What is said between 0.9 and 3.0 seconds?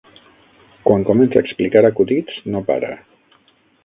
comença a explicar acudits, no para.